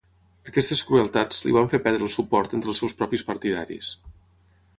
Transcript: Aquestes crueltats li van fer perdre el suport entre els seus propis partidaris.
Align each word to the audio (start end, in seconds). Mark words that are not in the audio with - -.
Aquestes 0.51 0.79
crueltats 0.91 1.43
li 1.47 1.53
van 1.57 1.69
fer 1.73 1.81
perdre 1.89 2.07
el 2.07 2.11
suport 2.15 2.57
entre 2.61 2.73
els 2.75 2.81
seus 2.85 2.97
propis 3.03 3.27
partidaris. 3.29 3.93